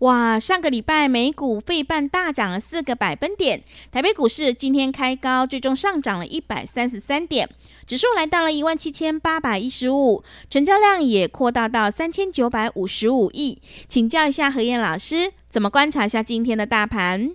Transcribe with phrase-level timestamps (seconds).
[0.00, 7.48] 哇，上个礼拜美股费半大涨了四个百分点，台北股市今天开高，最终上涨了一百三十三点，
[7.86, 13.62] 指数来到了一万七千八百一十五，成交量也扩大到三千九百五十五亿。
[13.88, 17.34] 请教一下何燕老师，怎么观察一下今天的大盘？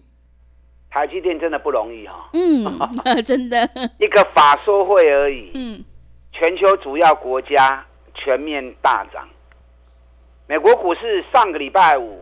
[0.91, 2.79] 台积电真的不容易哈，嗯，
[3.25, 5.83] 真的，一个法说会而已，嗯，
[6.31, 9.27] 全球主要国家全面大涨，
[10.47, 12.21] 美国股市上个礼拜五。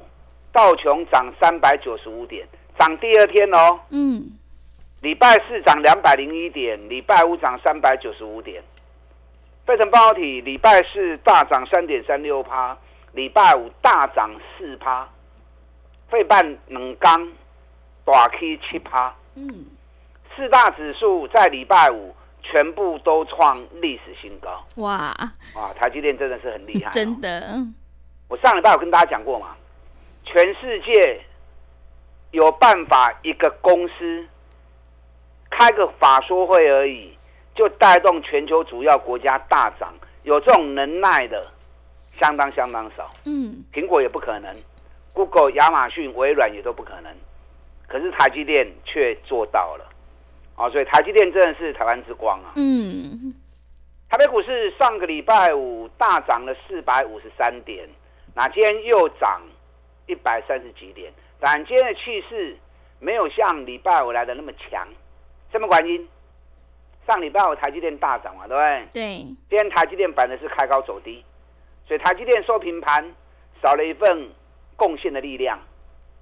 [0.52, 2.47] 道琼涨三百九十五点，
[2.78, 3.80] 涨第二天哦。
[3.89, 4.31] 嗯，
[5.02, 8.64] 礼拜四涨两百零一点，礼拜五涨三百九十五点。
[9.66, 12.75] 费城半导体礼拜四大涨三点三六趴，
[13.14, 15.08] 礼拜五大涨四趴。
[16.09, 17.31] 费半能刚
[18.03, 19.13] 大 K 七趴。
[19.36, 19.66] 嗯，
[20.36, 24.66] 四大指数在礼拜五全部都创历史新高。
[24.78, 25.16] 哇！
[25.53, 25.72] 哇！
[25.80, 27.59] 台积电真的是很厉害， 真的。
[28.28, 29.56] 我上礼拜有跟大家讲过嘛。
[30.31, 31.19] 全世界
[32.30, 34.27] 有办法一个公司
[35.49, 37.17] 开个法说会而已，
[37.55, 39.91] 就带动全球主要国家大涨，
[40.22, 41.44] 有这种能耐的
[42.22, 43.11] 相当相当少。
[43.25, 44.55] 嗯，苹果也不可能
[45.13, 47.11] ，Google、亚马逊、微软也都不可能，
[47.88, 49.89] 可是台积电却做到了。
[50.55, 52.53] 啊，所以台积电真的是台湾之光啊。
[52.55, 53.33] 嗯，
[54.07, 57.90] 台北股市上个礼拜五大涨了四百五十三点，
[58.35, 59.41] 那今天又涨。
[60.09, 62.58] 一百三十几点，但今天的气势
[63.00, 64.88] 没有像礼拜五来的那么强，
[65.52, 66.09] 什么原因？
[67.08, 68.88] 上礼拜五台积电大涨嘛，对不对？
[68.92, 69.18] 对。
[69.50, 71.24] 今天台积电反的是开高走低，
[71.88, 73.14] 所以台积电收平盘，
[73.62, 74.31] 少了一份
[74.75, 75.59] 贡献的力量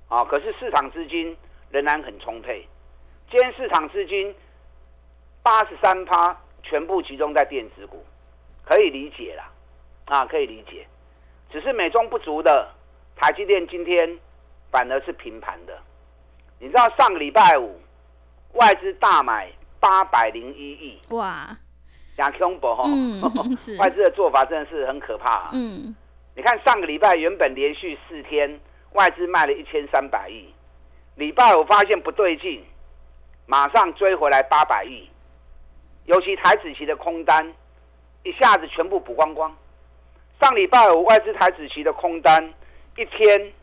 [0.09, 0.25] 啊。
[0.25, 1.36] 可是市场资金
[1.72, 2.68] 仍然很充沛，
[3.31, 4.36] 今天市场资金
[5.42, 8.06] 八十三趴全部集中在电子股，
[8.66, 9.50] 可以理解啦，
[10.06, 10.86] 啊，可以理解，
[11.50, 12.74] 只是美中不足的。
[13.17, 14.17] 台积电今天
[14.72, 15.75] 反而是平盘的，
[16.59, 17.81] 你知道上个礼拜五
[18.53, 21.00] 外资大买八百零一亿。
[21.09, 21.57] 哇，
[22.16, 22.83] 讲恐怖哈，
[23.79, 25.50] 外资的做法真的是很可怕。
[25.53, 25.95] 嗯，
[26.35, 28.59] 你看上个礼拜原本连续四天
[28.94, 30.53] 外资卖了一千三百亿，
[31.16, 32.63] 礼拜五发现不对劲，
[33.47, 35.09] 马上追回来八百亿，
[36.06, 37.51] 尤其台子期的空单
[38.22, 39.51] 一下子全部补光光。
[40.39, 42.53] 上礼拜五外资台子期的空单。
[42.97, 43.53] 一天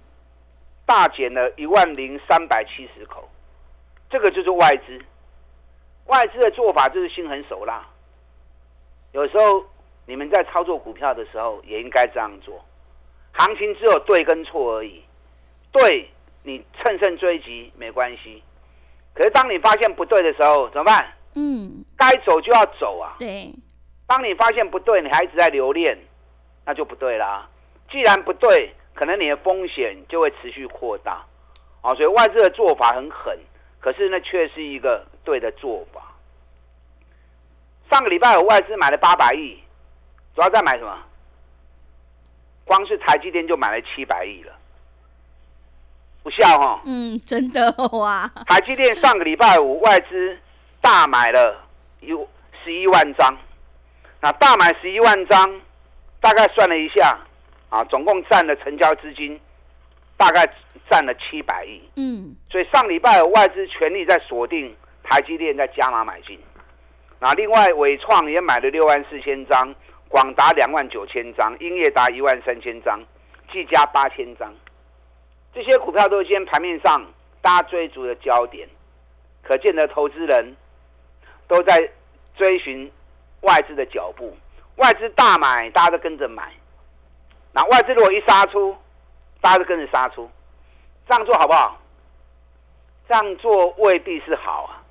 [0.87, 3.29] 大减了一万零三百七十口，
[4.09, 5.05] 这个就是外资。
[6.07, 7.85] 外资的做法就是心狠手辣。
[9.11, 9.65] 有时候
[10.07, 12.65] 你们在操作股票的时候也应该这样做。
[13.33, 15.03] 行情只有对跟错而已，
[15.73, 16.09] 对
[16.45, 18.41] 你乘胜追击没关系。
[19.15, 21.13] 可是当你发现不对的时候怎么办？
[21.35, 23.17] 嗯，该走就要走啊。
[23.19, 23.53] 对。
[24.07, 25.99] 当你发现不对，你还一直在留恋，
[26.65, 27.49] 那就不对啦。
[27.91, 28.73] 既然不对。
[28.95, 31.25] 可能你的风险就会持续扩大，
[31.83, 33.39] 啊，所以外资的做法很狠，
[33.81, 36.01] 可是那却是一个对的做法。
[37.91, 39.59] 上个礼拜有外资买了八百亿，
[40.35, 40.97] 主要在买什么？
[42.65, 44.53] 光是台积电就买了七百亿了，
[46.23, 46.81] 不笑哈？
[46.87, 48.31] 嗯，真的哇！
[48.47, 50.39] 台积电上个礼拜五外资
[50.81, 51.63] 大买了
[52.01, 52.27] 有
[52.63, 53.37] 十一万张，
[54.21, 55.61] 那大买十一万张，
[56.21, 57.19] 大概算了一下。
[57.75, 59.41] 啊，总共占了成交资金，
[60.17, 60.49] 大概
[60.89, 61.83] 占了七百亿。
[61.97, 66.39] 嗯，所以上礼拜外资全力在锁定台积电，在加码买进。
[67.19, 69.75] 那另外伟创也买了六万四千张，
[70.09, 73.01] 广达两万九千张，英业达一万三千张，
[73.51, 74.55] 技嘉八千张。
[75.53, 77.05] 这些股票都是今天盘面上
[77.43, 78.69] 大家追逐的焦点，
[79.43, 80.55] 可见的投资人
[81.49, 81.91] 都在
[82.37, 82.89] 追寻
[83.41, 84.37] 外资的脚步。
[84.77, 86.53] 外资大买，大家都跟着买。
[87.55, 88.77] 那外资如果一杀出，
[89.41, 90.29] 大家都跟着杀出，
[91.09, 91.81] 这样做好不好？
[93.09, 94.83] 这样做未必是好啊。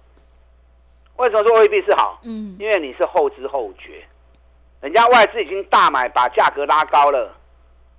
[1.18, 2.20] 为什么说未必是好？
[2.24, 4.04] 嗯，因为你是后知后觉，
[4.82, 7.36] 人家外资已经大买，把价格拉高了，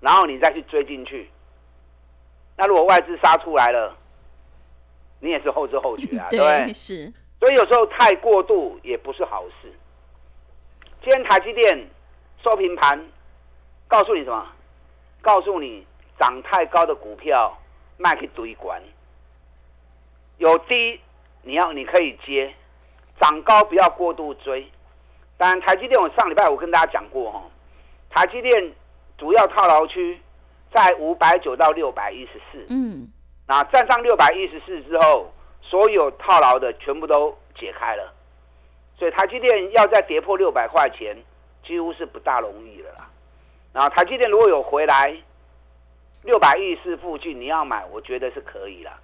[0.01, 1.31] 然后你再去追进去。
[2.57, 3.95] 那如果外资杀出来了，
[5.21, 6.73] 你也是后知后觉啊， 对不对？
[6.73, 7.13] 是。
[7.39, 9.71] 所以有时候太过度也不是好事。
[11.03, 11.87] 今天台积电
[12.43, 12.99] 收平盘，
[13.95, 14.45] 告诉你什么？
[15.23, 15.87] 告诉你
[16.19, 17.57] 涨太高的股票
[17.97, 18.83] 卖去堆管，
[20.39, 21.01] 有低
[21.43, 22.53] 你要你可以接，
[23.21, 24.69] 涨高不要过度追。
[25.37, 27.45] 当然，台积电我上礼拜我跟大家讲过哈，
[28.11, 28.73] 台积电
[29.17, 30.21] 主要套牢区
[30.73, 32.67] 在五百九到六百一十四。
[32.71, 33.09] 嗯，
[33.47, 35.33] 那站上六百一十四之后，
[35.63, 38.13] 所有套牢的全部都解开了，
[38.99, 41.17] 所以台积电要再跌破六百块钱，
[41.63, 43.09] 几乎是不大容易的啦。
[43.75, 45.15] 然后台积电如果有回来
[46.23, 48.99] 六百一十四附近，你要买，我觉得是可以啦。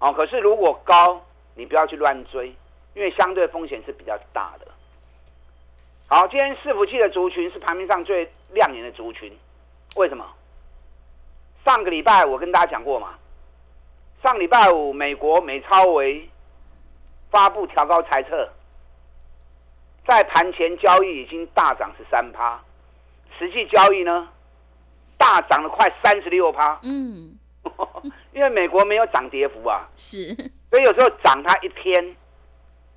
[0.00, 1.22] 哦，可是如果高，
[1.54, 2.48] 你不要去乱追，
[2.94, 4.66] 因为相对风险是比较大的。
[6.08, 9.30] 好，今天伺服器的族群是盘面上最亮眼的族群，
[9.96, 10.24] 为什么？
[11.66, 13.18] 上个礼拜我跟大家讲过嘛，
[14.22, 16.26] 上礼拜五美国美超维
[17.30, 18.48] 发布调高猜测，
[20.06, 22.58] 在盘前交易已经大涨十三趴，
[23.38, 24.28] 实际交易呢
[25.16, 26.78] 大涨了快三十六趴。
[26.82, 27.36] 嗯，
[28.32, 30.34] 因为美国没有涨跌幅啊，是，
[30.70, 32.16] 所以有时候涨它一天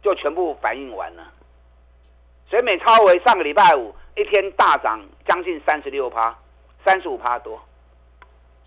[0.01, 1.23] 就全部反应完了。
[2.49, 6.37] 所以美超为上个礼拜五一天大涨将近三十六趴，
[6.85, 7.61] 三十五趴多。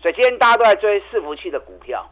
[0.01, 2.07] 所以今天大家都在追伺服器的股票，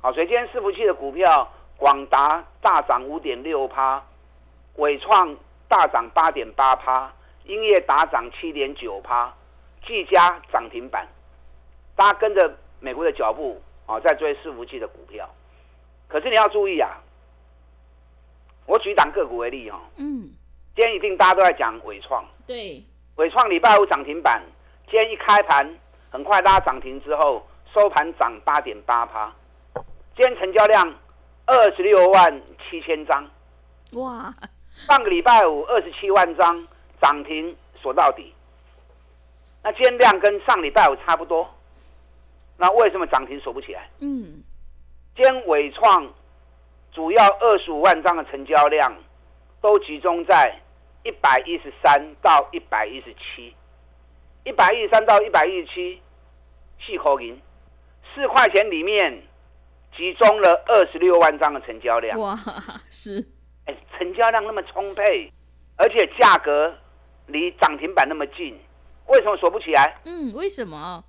[0.00, 4.04] 好，所以今天伺服器的股票，广达大涨五点六趴，
[4.76, 5.36] 伟创
[5.68, 7.12] 大涨八点八趴，
[7.46, 9.32] 英业打涨七点九趴，
[9.86, 11.06] 技嘉涨停板，
[11.94, 15.28] 大家跟着美国的脚步啊，在追伺服器的股票。
[16.08, 16.98] 可是你要注意啊，
[18.66, 20.30] 我举档个股为例哦，嗯，
[20.74, 22.82] 今天一定大家都在讲伟创，对，
[23.16, 24.42] 伟创礼拜五涨停板，
[24.90, 25.68] 今天一开盘
[26.10, 29.32] 很快拉涨停之后，收盘涨八点八趴，
[30.16, 30.94] 今天成交量
[31.46, 33.28] 二十六万七千张，
[33.92, 34.34] 哇，
[34.74, 36.66] 上个礼拜五二十七万张
[37.00, 38.32] 涨停锁到底，
[39.62, 41.48] 那今天量跟上礼拜五差不多，
[42.56, 43.88] 那为什么涨停锁不起来？
[44.00, 44.42] 嗯，
[45.14, 46.06] 今天伟创
[46.92, 48.94] 主要二十五万张的成交量
[49.60, 50.58] 都集中在
[51.02, 53.54] 一百一十三到一百一十七，
[54.44, 56.00] 一百一十三到一百一十七，
[56.78, 57.40] 细口银
[58.14, 59.22] 四块钱里面
[59.96, 62.36] 集中了二十六万张的成交量，哇，
[62.88, 63.24] 是，
[63.66, 65.30] 哎，成交量那么充沛，
[65.76, 66.74] 而且价格
[67.26, 68.58] 离涨停板那么近，
[69.06, 69.98] 为什么锁不起来？
[70.04, 71.04] 嗯，为什么？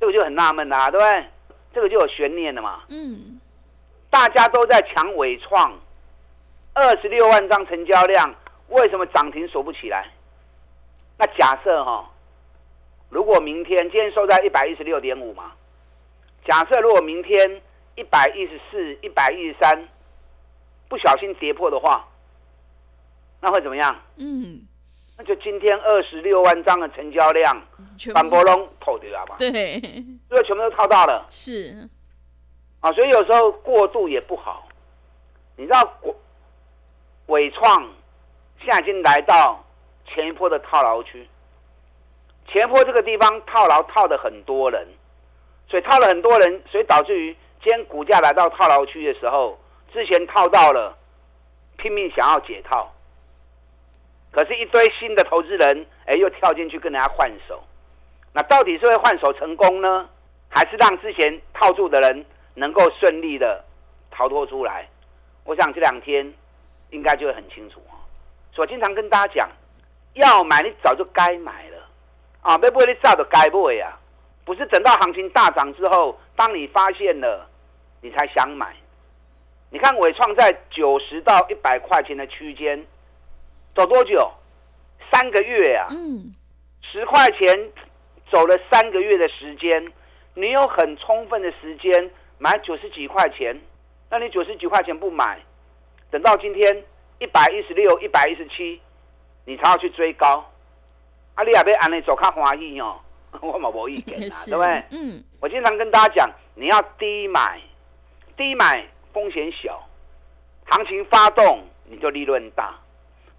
[0.00, 1.26] 这个就很纳闷啦，对不对？
[1.74, 2.82] 这个就有悬念了嘛。
[2.88, 3.40] 嗯，
[4.10, 5.78] 大家都在抢伟创，
[6.72, 8.34] 二十六万张成交量，
[8.68, 10.08] 为什么涨停锁不起来？
[11.18, 12.08] 那假设哈，
[13.10, 15.52] 如果明天今天收在一百一十六点五嘛，
[16.46, 17.60] 假设如果明天
[17.96, 19.88] 一百一十四、一百一十三
[20.88, 22.08] 不小心跌破的话，
[23.40, 24.00] 那会怎么样？
[24.16, 24.60] 嗯，
[25.18, 27.60] 那就今天二十六万张的成交量，
[27.98, 29.80] 全部反波龙透掉吧，对，
[30.30, 31.26] 这个全部都套到了。
[31.28, 31.88] 是，
[32.78, 34.68] 啊，所以有时候过度也不好。
[35.56, 36.14] 你知道国
[37.26, 37.90] 伟创
[38.60, 39.64] 现在已经来到
[40.06, 41.28] 前一波的套牢区，
[42.46, 44.86] 前一波这个地方套牢套的很多人，
[45.68, 49.58] 所以套了很多人，所以导致于今天股价来到套牢区的时候，
[49.92, 50.96] 之前套到了，
[51.76, 52.94] 拼命想要解套，
[54.30, 57.62] 可是，一堆新的投资人，哎，又跳进去跟人家换手，
[58.32, 60.08] 那到底是会换手成功呢，
[60.48, 63.64] 还是让之前套住的人能够顺利的
[64.10, 64.88] 逃脱出来？
[65.44, 66.32] 我想这两天
[66.90, 67.96] 应该就会很清楚啊。
[68.52, 69.48] 所以我经常跟大家讲，
[70.12, 71.78] 要买你早就该买了
[72.42, 73.98] 啊，别不会你早就该买呀，
[74.44, 77.48] 不是等到行情大涨之后，当你发现了，
[78.02, 78.76] 你才想买。
[79.70, 82.86] 你看伟创在九十到一百块钱的区间
[83.74, 84.30] 走多久？
[85.10, 86.32] 三个月啊，嗯，
[86.82, 87.70] 十块钱
[88.30, 89.92] 走了三个月的时间，
[90.34, 93.58] 你有很充分的时间买九十几块钱，
[94.10, 95.40] 那你九十几块钱不买，
[96.10, 96.84] 等到今天
[97.18, 98.80] 一百一十六、一百一十七，
[99.46, 100.44] 你才要去追高，
[101.34, 103.00] 啊，你也要安尼走看欢喜哦，
[103.40, 104.84] 我嘛无意见啊， 对不对？
[104.90, 107.60] 嗯，我经常跟大家讲，你要低买，
[108.36, 109.82] 低买风险小，
[110.66, 112.78] 行情发动你就利润大，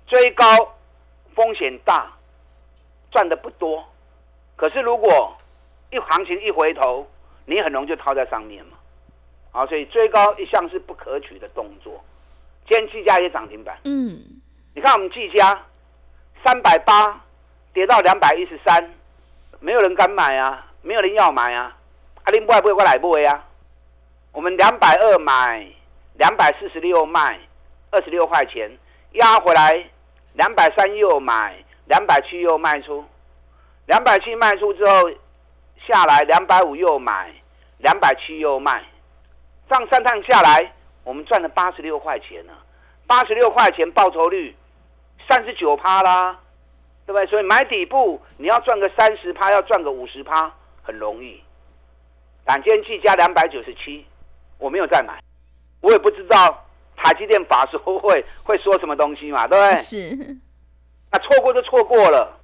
[0.09, 0.45] 追高
[1.35, 2.11] 风险大，
[3.11, 3.85] 赚的不多。
[4.55, 5.37] 可是如果
[5.91, 7.07] 一行情一回头，
[7.45, 8.77] 你很容易就套在上面嘛。
[9.51, 12.03] 啊，所以追高一向是不可取的动作。
[12.67, 14.19] 今天技嘉也涨停板，嗯，
[14.75, 15.63] 你看我们技嘉
[16.43, 17.23] 三百八
[17.73, 18.93] 跌到两百一十三，
[19.59, 21.75] 没有人敢买啊，没有人要买啊，
[22.23, 23.45] 啊，你买不会过来买啊？
[24.31, 25.67] 我们两百二买，
[26.15, 27.39] 两百四十六卖，
[27.89, 28.71] 二十六块钱，
[29.13, 29.89] 压回来
[30.33, 33.03] 两百三又买，两百七又卖出，
[33.87, 35.09] 两百七卖出之后
[35.87, 37.33] 下来两百五又买，
[37.79, 38.83] 两百七又卖，
[39.69, 42.53] 这样三趟下来，我们赚了八十六块钱呢，
[43.07, 44.55] 八十六块钱报酬率
[45.27, 46.39] 三十九趴啦，
[47.05, 47.25] 对不对？
[47.27, 51.43] 所以买底部你要赚个三十趴，要赚个五十趴很容易。
[52.45, 54.05] 但今天计价两百九十七，
[54.57, 55.21] 我没有再买，
[55.81, 56.65] 我也不知道
[57.01, 59.75] 台积电法说会会说什么东西嘛，对不对？
[59.81, 60.37] 是，
[61.11, 62.37] 那错过就错过了，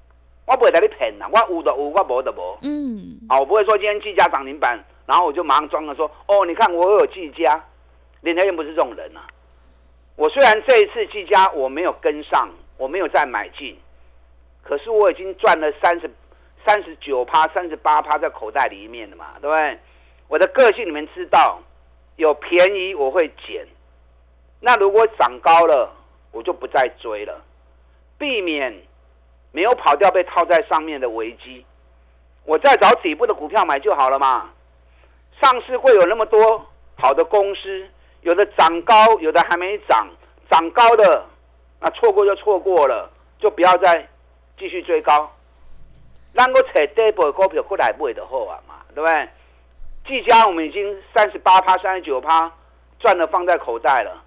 [0.45, 2.57] 我不会带你骗呐，我有的有，我无的无。
[2.61, 7.61] 嗯，啊，我不会说今天计价涨停板，然后我就马上装了说，哦，你看我有计价，
[8.21, 9.27] 林台燕不是这种人啊。
[10.15, 13.77] 我虽然这一次技家我没有跟上，我没有再买进，
[14.63, 16.09] 可是我已经赚了三十
[16.65, 19.77] 三十九趴、三十八趴在口袋里面了嘛，对不对？
[20.27, 21.59] 我的个性你们知道，
[22.15, 23.67] 有便宜我会捡，
[24.59, 25.91] 那如果涨高了，
[26.31, 27.41] 我就不再追了，
[28.17, 28.81] 避免
[29.51, 31.65] 没有跑掉被套在上面的危机。
[32.45, 34.49] 我再找底部的股票买就好了嘛。
[35.41, 36.65] 上市会有那么多
[36.97, 37.87] 好的公司，
[38.21, 40.07] 有的涨高，有的还没涨，
[40.49, 41.25] 涨高的
[41.79, 43.09] 那错过就错过了，
[43.39, 44.07] 就不要再
[44.57, 45.31] 继续追高。
[46.33, 49.29] 让我找底部股票过来买的好啊嘛，对不对？
[50.05, 52.51] 技嘉我们已经三十八趴、三十九趴
[52.99, 54.21] 赚了放在口袋了。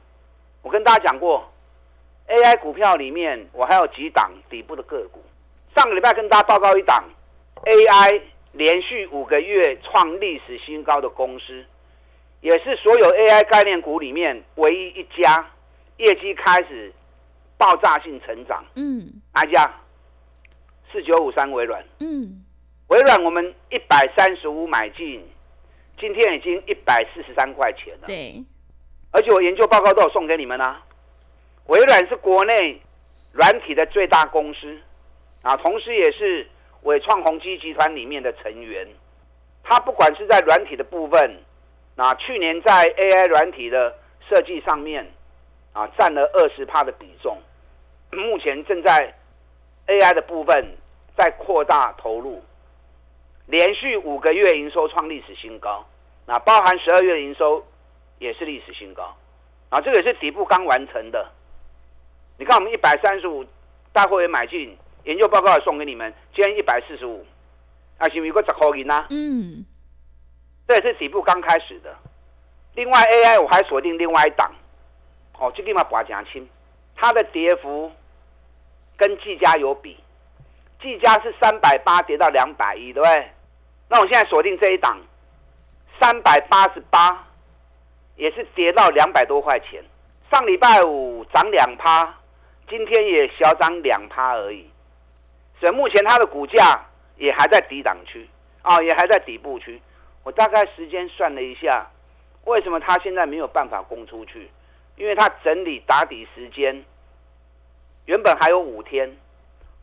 [0.68, 1.50] 我跟大家讲过
[2.28, 5.24] ，AI 股票里面我还有几档底部的个股。
[5.74, 7.02] 上个礼拜跟大家报告一档
[7.64, 8.20] AI
[8.52, 11.64] 连续五个月创历史新高的公司，
[12.42, 15.50] 也是所有 AI 概念股里面唯一一家
[15.96, 16.92] 业绩开始
[17.56, 18.62] 爆炸性成长。
[18.74, 19.72] 嗯，哪一家？
[20.92, 21.82] 四九五三微软。
[22.00, 22.44] 嗯，
[22.88, 25.26] 微软我们一百三十五买进，
[25.98, 28.06] 今天已经一百四十三块钱了。
[28.06, 28.44] 对，
[29.10, 30.82] 而且我研究报告都有送给你们啦、
[31.66, 32.80] 微软是国内
[33.32, 34.78] 软体的最大公司
[35.42, 36.48] 啊，同时也是
[36.82, 38.86] 伟创宏基集团里面的成员。
[39.62, 41.38] 它不管是在软体的部分，
[41.96, 43.94] 啊，去年在 AI 软体的
[44.28, 45.06] 设计上面
[45.72, 47.38] 啊，占了二十趴的比重，
[48.10, 49.14] 目前正在
[49.86, 50.76] AI 的部分
[51.16, 52.42] 在扩大投入，
[53.46, 55.86] 连续五个月营收创历史新高，
[56.24, 57.66] 那包含十二月营收
[58.18, 59.16] 也是历史新高，
[59.68, 61.30] 啊，这个也是底部刚完成的。
[62.38, 63.44] 你看我们一百三十五
[63.92, 67.24] 大会员买进，研究报告也送给你们，今天一百四十五，
[67.98, 69.06] 啊，是不是有个十块银啊？
[69.10, 69.64] 嗯，
[70.66, 71.96] 这也是底部刚开始的。
[72.74, 74.52] 另外 AI 我还锁定另外一档，
[75.38, 76.48] 哦，这地方拔加轻，
[76.94, 77.90] 它的跌幅
[78.96, 79.96] 跟技嘉有比，
[80.80, 83.30] 技嘉是三百八跌到两百一，对不对？
[83.88, 85.00] 那我现在锁定这一档，
[86.00, 87.26] 三百八十八，
[88.18, 89.82] 也是跌到两百多块钱。
[90.30, 92.14] 上礼拜五涨两趴，
[92.68, 94.68] 今天也小涨两趴而已。
[95.58, 96.84] 所以目前它的股价
[97.16, 98.28] 也还在低档区
[98.60, 99.80] 啊，也还在底部区。
[100.22, 101.86] 我大概时间算了一下，
[102.44, 104.50] 为什么它现在没有办法攻出去？
[104.96, 106.84] 因为它整理打底时间
[108.04, 109.16] 原本还有五天，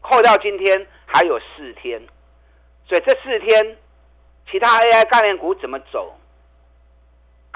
[0.01, 2.01] 扣掉今天还有四天，
[2.85, 3.77] 所以这四天
[4.51, 6.13] 其他 AI 概念股怎么走？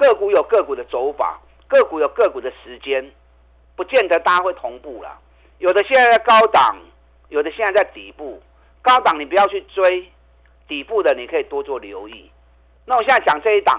[0.00, 1.38] 个股有个股的走法，
[1.68, 3.12] 个股有个股的时间，
[3.76, 5.18] 不见得大家会同步啦。
[5.58, 6.74] 有的现在在高档，
[7.28, 8.42] 有的现在在底部。
[8.80, 10.10] 高档你不要去追，
[10.66, 12.30] 底部的你可以多做留意。
[12.86, 13.78] 那我现在讲这一档，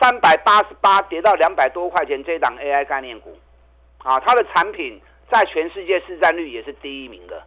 [0.00, 3.36] 三百八十八跌到两百多块钱这一档 AI 概念股，
[3.98, 7.42] 啊，它的产品在全世界市占率也是第一名的，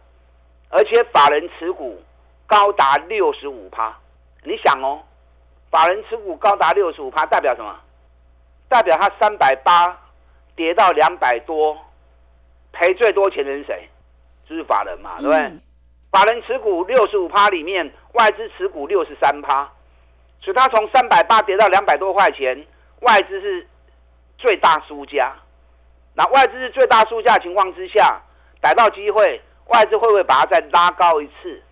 [0.68, 1.98] 而且法人持股
[2.46, 3.96] 高达六十五趴。
[4.42, 5.00] 你想哦，
[5.70, 7.74] 法人持股高达六十五趴，代表什么？
[8.68, 9.98] 代表它三百八
[10.54, 11.76] 跌到两百多，
[12.72, 13.88] 赔最多钱的是谁？
[14.48, 15.40] 就是法人嘛，对不对？
[15.40, 15.60] 嗯
[16.08, 19.70] 法人持股六十五趴里面，外资持股六十三趴，
[20.40, 22.66] 所以它从三百八跌到两百多块钱，
[23.00, 23.66] 外资是
[24.38, 25.34] 最大输家。
[26.14, 28.18] 那外资是最大输家的情况之下，
[28.62, 31.62] 逮到机会，外资会不会把它再拉高一次，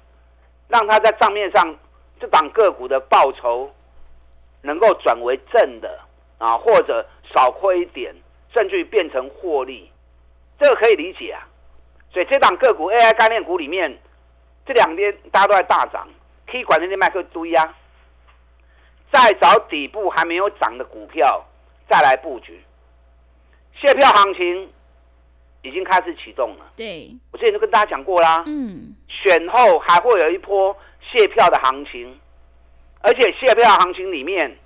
[0.68, 1.74] 让它在账面上
[2.20, 3.72] 这档个股的报酬
[4.60, 6.00] 能够转为正的
[6.44, 8.14] 啊，或者少亏一点，
[8.52, 9.90] 甚至于变成获利，
[10.58, 11.48] 这个可以理解啊。
[12.12, 13.98] 所以这档个股 AI 概念股里面，
[14.66, 16.06] 这两天大家都在大涨，
[16.46, 17.74] 可以管那些麦克堆啊，
[19.10, 21.44] 再找底部还没有涨的股票
[21.88, 22.62] 再来布局。
[23.80, 24.70] 卸票行情
[25.62, 32.20] 已经开始启动了，对，我之前就跟大家讲过啦，嗯，选后还会有一波卸票的行情，
[33.00, 34.56] 而且卸票行情里面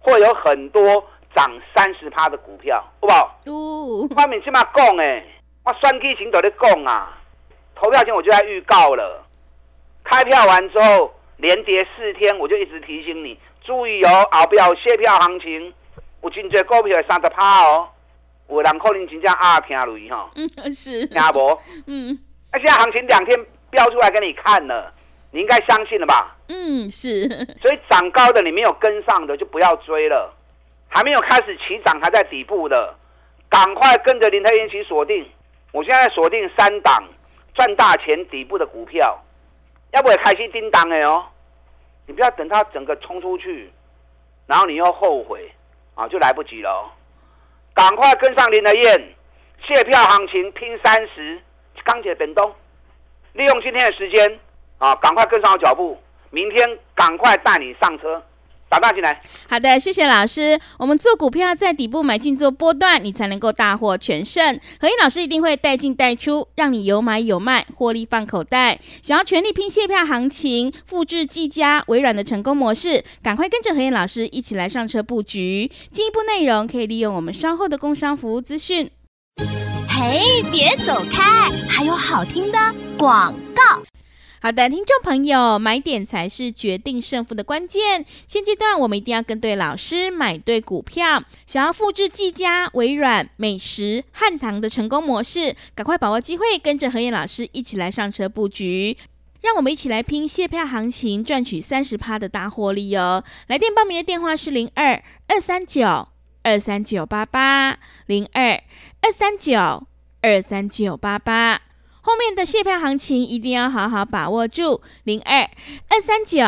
[0.00, 3.40] 会有很多涨三十趴的股票，好不好？
[3.46, 5.24] 哦，外面起码讲诶，
[5.64, 7.18] 我选举前都在讲啊，
[7.74, 9.24] 投票前我就在预告了，
[10.04, 15.72] 开票完之后连跌四天，我就一直提醒你注意哦，后边有卸票行情，
[16.22, 17.88] 有真多股票三十趴哦，
[18.48, 21.58] 有人可能真正啊听雷吼，嗯， 是，听无？
[21.86, 22.18] 嗯。
[22.50, 24.90] 那现在行情两天标出来给你看了，
[25.32, 26.34] 你应该相信了吧？
[26.48, 27.28] 嗯是，
[27.60, 30.34] 所以涨高的你没有跟上的就不要追了，
[30.88, 32.94] 还没有开始起涨还在底部的，
[33.48, 35.28] 赶快跟着林特一起锁定。
[35.72, 37.04] 我现在锁定三档
[37.54, 39.22] 赚大钱底部的股票，
[39.92, 41.26] 要不也开心叮当的哦。
[42.06, 43.70] 你不要等它整个冲出去，
[44.46, 45.52] 然后你又后悔
[45.94, 46.88] 啊，就来不及了、哦。
[47.74, 49.14] 赶快跟上林德燕，
[49.62, 51.38] 卸票行情拼三十，
[51.84, 52.54] 钢铁本东，
[53.34, 54.40] 利用今天的时间
[54.78, 56.00] 啊，赶快跟上我脚步。
[56.30, 58.22] 明天赶快带你上车，
[58.68, 59.20] 打大进来。
[59.48, 60.58] 好的，谢谢老师。
[60.78, 64.60] 我们做股票在底部买进做波段，你才能够大获全胜。
[64.78, 68.78] 何燕老师一定会带进带出，让你有买有卖，获利放口袋。
[69.02, 75.70] 想要全力拼卸票行情，复制技嘉、微软的成功模式，赶快跟着何燕老师一起来上车布局。
[75.90, 78.90] 进一步内容可以利用我们稍后的工商服务资讯。
[79.88, 82.58] 嘿，别走开，还有好听的
[82.96, 83.82] 广告。
[84.40, 88.04] 好的，听众朋友，买点才是决定胜负的关键。
[88.28, 91.24] 现阶段我们一定要跟对老师，买对股票。
[91.44, 98.96] 想要复制技嘉、微软、美食、汉唐的成功模式，赶快把握机会，跟着何燕老师一起来上车布局。
[99.40, 103.24] 让我们一起来拼卸票行情，赚取三十趴的大获利哦！
[103.48, 106.08] 来电报名的电话是零二二三九
[106.44, 107.76] 二三九八八
[108.06, 108.62] 零二
[109.00, 109.86] 二三九
[110.22, 111.62] 二三九八八。
[112.00, 115.48] 后面的卸票行情一定要好好把握住，零二
[115.88, 116.40] 二三九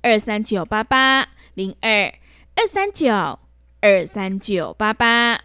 [0.00, 2.12] 二三九八八，零二
[2.54, 3.38] 二三九
[3.80, 5.40] 二三九八八。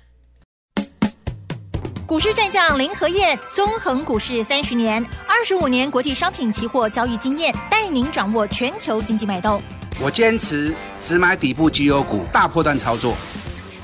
[2.06, 9.62] 股市战将林和燕，纵横股市三十年，二十五年国际商品期货交易经验，带您掌握全球经济脉动。
[10.02, 13.14] 我坚持只买底部绩优股，大波段操作。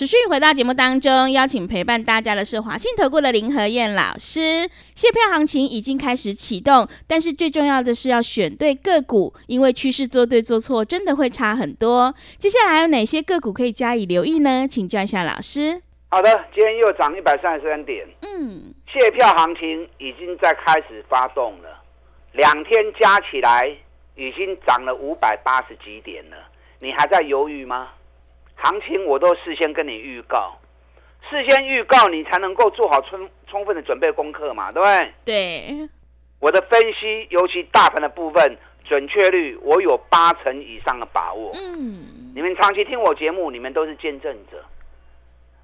[0.00, 4.66] 持续回到节目当中，邀请陪伴大家的是华信投顾的林和燕老师。
[4.94, 12.14] 卸票行情已经开始启动，但是最重要的是要选对个股，因为趋势做对做错真的会差很多。
[12.38, 14.66] 接下来有哪些个股可以加以留意呢？
[14.66, 15.82] 请教一下老师。
[16.08, 21.78] 好的，今天又涨一百三十三点，嗯，卸票行情已经在开始发动了，
[22.32, 23.68] 两天加起来
[24.16, 26.38] 已经涨了五百八十几点了，
[26.78, 27.90] 你还在犹豫吗？
[28.62, 30.58] 行情我都事先跟你预告，
[31.28, 35.12] 事先预告你才能够做好充充分的准备功课嘛，对不对？
[35.24, 35.88] 对，
[36.38, 41.52] 我的分析，尤其大盘的部分，准确率我有八成以上的把握。
[41.54, 44.64] 嗯，你们长期听我节目，你们都是见证者。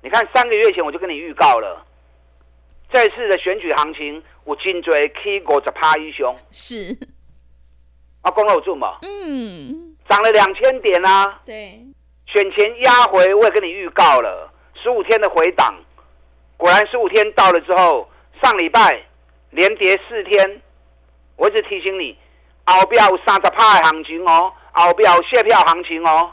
[0.03, 1.85] 你看，三个月前我就跟你预告了，
[2.93, 6.97] 这次的选举行情，我颈椎 K 五十趴一雄，是，
[8.23, 11.81] 啊，公有准嘛，嗯，涨了两千点啊，对，
[12.27, 14.51] 选前压回我也跟你预告了，
[14.83, 15.75] 十五天的回档，
[16.57, 18.09] 果然十五天到了之后，
[18.43, 19.03] 上礼拜
[19.51, 20.61] 连跌四天，
[21.37, 22.19] 我一直提醒你，
[22.67, 26.33] 后边有三十趴的行情哦，后边有卸票行情哦，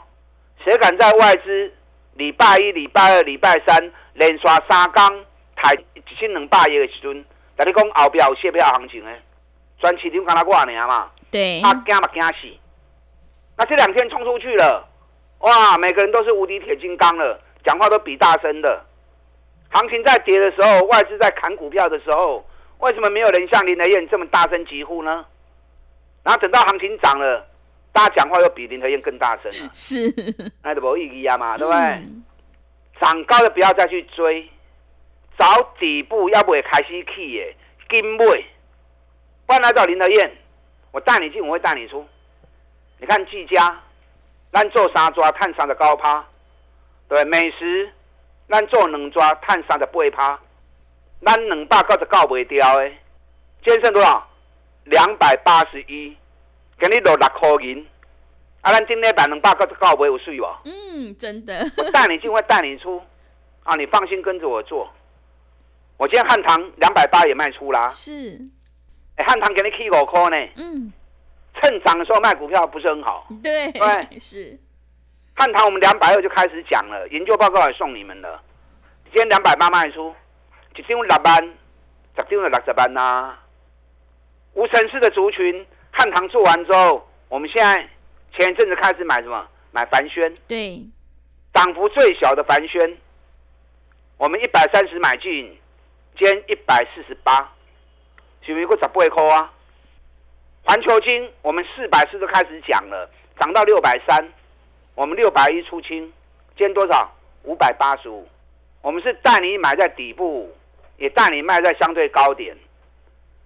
[0.64, 1.72] 谁敢在外资
[2.14, 5.24] 礼拜一、礼拜二、礼拜三连刷三缸
[5.56, 7.24] 抬一千两百亿的时阵，
[7.56, 9.10] 跟你讲后边有卸票行情呢，
[9.80, 12.56] 全市场敢若我尔嘛，对，他惊嘛惊死。
[13.56, 14.84] 那这两天冲出去了，
[15.44, 18.84] 哇，每个人都是无敌铁金刚了，讲话都比大声的。
[19.70, 22.44] 行情在跌的时候，外资在砍股票的时候，
[22.78, 25.24] 为什么没有人像林德燕这么大声疾呼呢？
[26.22, 27.46] 然后等到行情涨了，
[27.92, 30.12] 大家讲话又比林德燕更大声了，是，
[30.62, 31.80] 那就没意义啊嘛，对不对？
[31.80, 32.24] 嗯
[33.00, 34.48] 涨高的不要再去追，
[35.36, 35.44] 找
[35.80, 37.56] 底部要不也开始起耶，
[37.88, 38.44] 跟尾。
[39.46, 40.32] 不然来找林德燕，
[40.92, 42.06] 我带你进，我会带你出。
[42.98, 43.82] 你看技嘉，
[44.54, 46.24] 咱做三抓探三的高趴，
[47.08, 47.90] 对，美食，
[48.48, 50.38] 咱做两抓探三的八趴，
[51.26, 52.88] 咱两百九十九袂掉的，
[53.64, 54.28] 今天剩多少？
[54.84, 56.16] 两百八十一，
[56.78, 57.84] 给你落六块银。
[58.60, 60.46] 啊，咱今天版两百九十九袂有水无？
[60.64, 63.02] 嗯，真的，我带你进会带你出，
[63.64, 64.88] 啊，你放心跟着我做。
[65.96, 68.40] 我今天汉唐两百八也卖出啦，是，
[69.16, 70.92] 哎，汉唐给你起五块呢，嗯，
[71.64, 73.26] 趁涨的时候卖股票不是很好？
[73.42, 74.58] 对，对是，
[75.34, 78.42] 汉唐我们两百二就开始讲了，研究报告也送你们了。
[79.06, 80.14] 今天两百八卖出，
[80.76, 81.52] 一张六万，十
[82.16, 83.38] 张就六十万呐。
[84.52, 87.88] 无城市的族群，汉唐做完之后，我们现在
[88.36, 89.48] 前一阵子开始买什么？
[89.70, 90.84] 买凡轩，对，
[91.54, 92.98] 涨幅最小的凡轩，
[94.18, 95.58] 我们一百三十买进，
[96.18, 97.52] 今天一百四十八，
[98.42, 99.50] 是不是过十八块啊？
[100.64, 104.26] 环球金我们四百四就开始讲了，涨到六百三，
[104.94, 106.02] 我们六百一出清，
[106.56, 107.12] 今天多少？
[107.42, 108.26] 五百八十五。
[108.80, 110.50] 我们是带你买在底部，
[110.96, 112.56] 也带你卖在相对高点。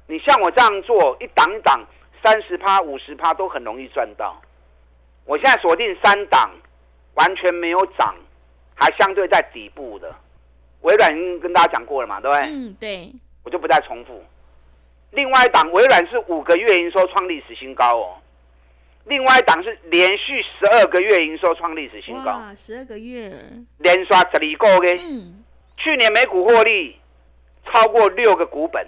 [0.07, 1.85] 你像我这样做，一档一档，
[2.23, 4.41] 三十趴、五十趴都很容易赚到。
[5.25, 6.51] 我现在锁定三档，
[7.15, 8.15] 完全没有涨，
[8.75, 10.15] 还相对在底部的。
[10.83, 12.47] 微软已经跟大家讲过了嘛，对不对？
[12.47, 14.25] 嗯，对，我就不再重复。
[15.11, 18.17] 另外一档微软是五个月营收创历史新高哦，
[19.05, 23.33] 另外一档是连续十二个月营收创历史新高，十二个月，
[23.79, 24.45] 连刷十二个
[24.87, 25.43] 月，嗯，
[25.77, 26.99] 去年每股获利
[27.65, 28.87] 超过六个股本，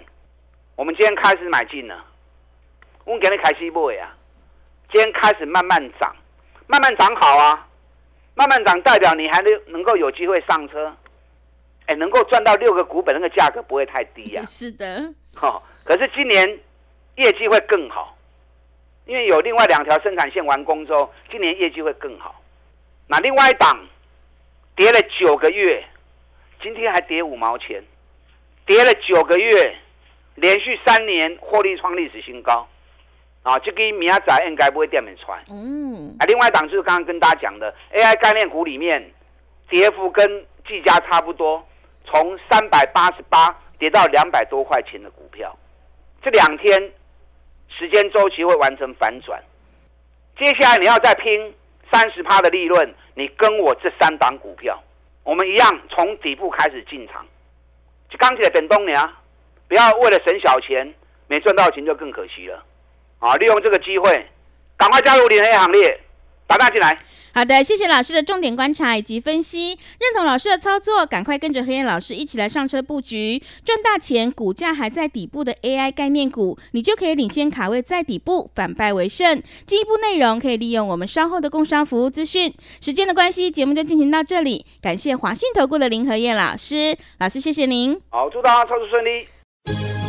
[0.75, 2.05] 我们今天开始买进了，
[3.03, 4.15] 我们给你开始买啊，
[4.91, 6.15] 今天开始慢慢涨，
[6.67, 7.67] 慢慢涨好啊，
[8.35, 10.95] 慢慢涨代表你还能能够有机会上车，
[11.87, 16.59] 哎，能够赚到六个股本，那个价格不会太低呀、 是的，哈、可是今年
[17.15, 18.17] 业绩会更好，
[19.05, 22.41] 因为有另外两条生产线完工之后，今年业绩会更好。
[23.07, 23.79] 那另外一档
[24.75, 25.83] 跌了九个月，
[26.61, 27.83] 今天还跌五毛钱，
[28.65, 29.75] 跌了九个月，
[30.35, 32.67] 连续三年获利创历史新高。
[33.43, 35.43] 啊，这个明仔载应该不会掉面穿。
[35.49, 39.11] 嗯，啊，另外一档就是刚刚跟大家讲的 AI 概念股里面，
[39.67, 41.67] 跌幅跟技嘉差不多，
[42.05, 45.57] 从三百八十八跌到两百多块钱的股票，
[46.23, 46.91] 这两天
[47.67, 49.41] 时间周期会完成反转。
[50.37, 51.53] 接下来你要再拼
[51.91, 54.81] 三十趴的利润，你跟我这三档股票，
[55.23, 57.25] 我们一样从底部开始进场。
[58.09, 59.11] 就钢铁等东娘，
[59.67, 60.93] 不要为了省小钱，
[61.27, 62.63] 没赚到钱就更可惜了。
[63.19, 64.27] 啊，利用这个机会，
[64.77, 65.99] 赶快加入联黑行列，
[66.45, 66.97] 打大进来。
[67.33, 74.31] 好的，谢谢老师的重点观察以及分析，认同老师的操作，赶快跟着黑燕老师一起来上车布局，赚大钱。
[74.31, 79.41] 股价还在底部的 AI 概念股，你就可以领先卡位在底部，反败为胜。
[79.65, 82.51] 进一步内容可以利用我们稍后的工商服务资讯。
[82.79, 87.99] 时间的关系，节目就进行到这里，感谢华信投顾的林和燕老师，老师谢谢您。
[88.09, 89.27] 好，祝大家操作顺利。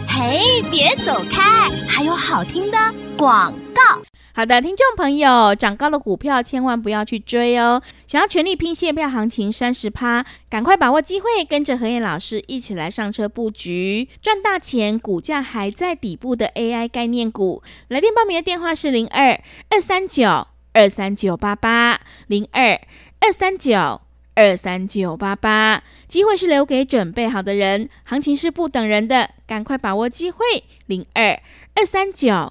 [0.09, 2.79] 嘿，别走开，还有好听的
[3.17, 4.03] 广告。
[4.35, 7.83] 好的，听众朋友，涨高的股票千万不要去追哦。
[8.07, 14.99] 想要全力拼现票行情三十趴，赶快把握机会，跟着何燕老师一起来上车布局，赚大钱。
[14.99, 22.81] 股价还在底部的 AI 概念股，来电报名的电话是零二二三九二三九八八零二
[23.21, 24.01] 二三九。
[24.35, 30.39] 二三九八八，机会是留给准备好的人，行情是不等人的，赶快把握机会。
[30.87, 31.39] 零二
[31.75, 32.51] 二三九